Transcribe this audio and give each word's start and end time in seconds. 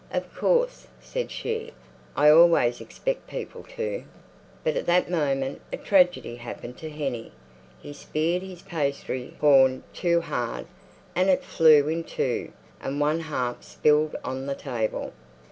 "Of 0.11 0.33
course," 0.33 0.87
said 0.99 1.29
she. 1.29 1.73
"I 2.15 2.27
always 2.31 2.81
expect 2.81 3.27
people 3.27 3.61
to." 3.75 4.03
But 4.63 4.75
at 4.75 4.87
that 4.87 5.11
moment 5.11 5.61
a 5.71 5.77
tragedy 5.77 6.37
happened 6.37 6.79
to 6.79 6.89
Hennie. 6.89 7.31
He 7.79 7.93
speared 7.93 8.41
his 8.41 8.63
pastry 8.63 9.35
horn 9.39 9.83
too 9.93 10.21
hard, 10.21 10.65
and 11.15 11.29
it 11.29 11.43
flew 11.43 11.87
in 11.87 12.03
two, 12.03 12.51
and 12.79 12.99
one 12.99 13.19
half 13.19 13.61
spilled 13.61 14.15
on 14.23 14.47
the 14.47 14.55
table. 14.55 15.13